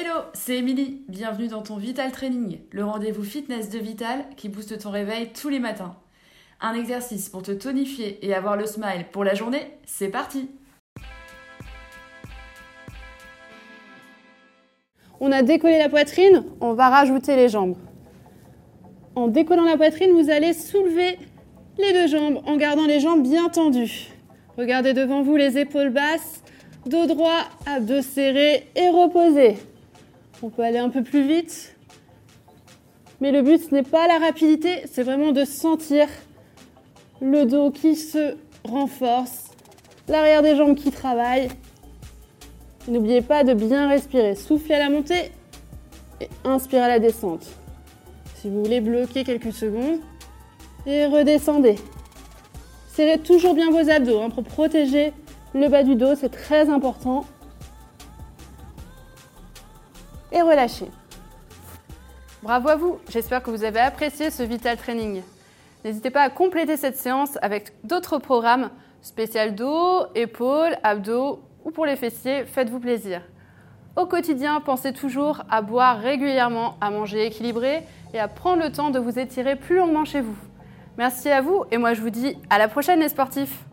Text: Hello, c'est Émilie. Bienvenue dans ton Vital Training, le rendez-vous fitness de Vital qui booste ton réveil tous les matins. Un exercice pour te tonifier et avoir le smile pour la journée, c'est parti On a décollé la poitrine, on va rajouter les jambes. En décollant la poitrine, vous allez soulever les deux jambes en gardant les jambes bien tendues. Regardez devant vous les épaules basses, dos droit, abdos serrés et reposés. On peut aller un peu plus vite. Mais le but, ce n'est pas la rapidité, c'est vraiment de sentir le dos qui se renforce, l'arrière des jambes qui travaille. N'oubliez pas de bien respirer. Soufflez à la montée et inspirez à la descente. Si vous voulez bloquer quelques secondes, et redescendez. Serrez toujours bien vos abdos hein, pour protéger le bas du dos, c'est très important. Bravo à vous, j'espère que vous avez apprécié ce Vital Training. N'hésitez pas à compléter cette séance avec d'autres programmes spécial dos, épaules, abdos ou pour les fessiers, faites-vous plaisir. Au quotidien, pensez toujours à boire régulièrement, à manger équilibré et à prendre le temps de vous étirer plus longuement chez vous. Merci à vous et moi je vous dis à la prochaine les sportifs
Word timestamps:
Hello, 0.00 0.20
c'est 0.32 0.58
Émilie. 0.58 1.02
Bienvenue 1.08 1.48
dans 1.48 1.62
ton 1.62 1.76
Vital 1.76 2.12
Training, 2.12 2.60
le 2.70 2.84
rendez-vous 2.84 3.24
fitness 3.24 3.68
de 3.68 3.80
Vital 3.80 4.26
qui 4.36 4.48
booste 4.48 4.78
ton 4.78 4.92
réveil 4.92 5.32
tous 5.32 5.48
les 5.48 5.58
matins. 5.58 5.96
Un 6.60 6.74
exercice 6.74 7.28
pour 7.28 7.42
te 7.42 7.50
tonifier 7.50 8.24
et 8.24 8.32
avoir 8.32 8.56
le 8.56 8.64
smile 8.64 9.06
pour 9.10 9.24
la 9.24 9.34
journée, 9.34 9.72
c'est 9.86 10.06
parti 10.06 10.50
On 15.18 15.32
a 15.32 15.42
décollé 15.42 15.78
la 15.78 15.88
poitrine, 15.88 16.44
on 16.60 16.74
va 16.74 16.90
rajouter 16.90 17.34
les 17.34 17.48
jambes. 17.48 17.76
En 19.16 19.26
décollant 19.26 19.64
la 19.64 19.76
poitrine, 19.76 20.12
vous 20.12 20.30
allez 20.30 20.52
soulever 20.52 21.18
les 21.76 21.92
deux 21.92 22.06
jambes 22.06 22.40
en 22.46 22.56
gardant 22.56 22.86
les 22.86 23.00
jambes 23.00 23.24
bien 23.24 23.48
tendues. 23.48 24.12
Regardez 24.56 24.92
devant 24.92 25.22
vous 25.22 25.34
les 25.34 25.58
épaules 25.58 25.90
basses, 25.90 26.44
dos 26.86 27.06
droit, 27.06 27.48
abdos 27.66 28.02
serrés 28.02 28.68
et 28.76 28.90
reposés. 28.90 29.56
On 30.42 30.50
peut 30.50 30.62
aller 30.62 30.78
un 30.78 30.88
peu 30.88 31.02
plus 31.02 31.26
vite. 31.26 31.76
Mais 33.20 33.32
le 33.32 33.42
but, 33.42 33.58
ce 33.58 33.74
n'est 33.74 33.82
pas 33.82 34.06
la 34.06 34.18
rapidité, 34.18 34.84
c'est 34.90 35.02
vraiment 35.02 35.32
de 35.32 35.44
sentir 35.44 36.06
le 37.20 37.44
dos 37.44 37.70
qui 37.72 37.96
se 37.96 38.36
renforce, 38.64 39.48
l'arrière 40.06 40.42
des 40.42 40.54
jambes 40.54 40.76
qui 40.76 40.92
travaille. 40.92 41.48
N'oubliez 42.86 43.22
pas 43.22 43.42
de 43.42 43.54
bien 43.54 43.88
respirer. 43.88 44.36
Soufflez 44.36 44.76
à 44.76 44.78
la 44.78 44.90
montée 44.90 45.32
et 46.20 46.28
inspirez 46.44 46.82
à 46.82 46.88
la 46.88 46.98
descente. 47.00 47.46
Si 48.36 48.48
vous 48.48 48.62
voulez 48.62 48.80
bloquer 48.80 49.24
quelques 49.24 49.52
secondes, 49.52 49.98
et 50.86 51.06
redescendez. 51.06 51.76
Serrez 52.88 53.18
toujours 53.18 53.54
bien 53.54 53.70
vos 53.70 53.90
abdos 53.90 54.20
hein, 54.20 54.30
pour 54.30 54.44
protéger 54.44 55.12
le 55.54 55.68
bas 55.68 55.82
du 55.82 55.96
dos, 55.96 56.14
c'est 56.14 56.30
très 56.30 56.68
important. 56.68 57.24
Bravo 62.42 62.68
à 62.68 62.76
vous, 62.76 62.98
j'espère 63.08 63.42
que 63.42 63.50
vous 63.50 63.64
avez 63.64 63.80
apprécié 63.80 64.30
ce 64.30 64.42
Vital 64.42 64.76
Training. 64.76 65.22
N'hésitez 65.84 66.10
pas 66.10 66.22
à 66.22 66.30
compléter 66.30 66.76
cette 66.76 66.96
séance 66.96 67.38
avec 67.42 67.72
d'autres 67.84 68.18
programmes 68.18 68.70
spécial 69.02 69.54
dos, 69.54 70.06
épaules, 70.14 70.76
abdos 70.82 71.40
ou 71.64 71.70
pour 71.70 71.86
les 71.86 71.96
fessiers, 71.96 72.44
faites-vous 72.44 72.80
plaisir. 72.80 73.22
Au 73.96 74.06
quotidien, 74.06 74.60
pensez 74.60 74.92
toujours 74.92 75.42
à 75.50 75.60
boire 75.60 75.98
régulièrement, 75.98 76.76
à 76.80 76.90
manger 76.90 77.26
équilibré 77.26 77.82
et 78.14 78.20
à 78.20 78.28
prendre 78.28 78.62
le 78.62 78.70
temps 78.70 78.90
de 78.90 78.98
vous 78.98 79.18
étirer 79.18 79.56
plus 79.56 79.76
longuement 79.76 80.04
chez 80.04 80.20
vous. 80.20 80.36
Merci 80.98 81.30
à 81.30 81.40
vous 81.40 81.64
et 81.72 81.78
moi 81.78 81.94
je 81.94 82.00
vous 82.00 82.10
dis 82.10 82.36
à 82.50 82.58
la 82.58 82.68
prochaine 82.68 83.00
les 83.00 83.08
sportifs 83.08 83.64